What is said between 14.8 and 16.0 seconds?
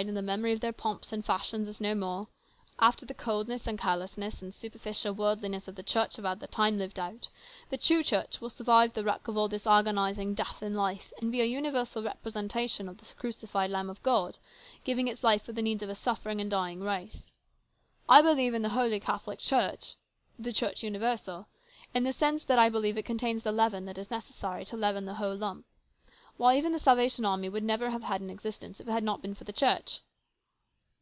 giving its life for the needs of a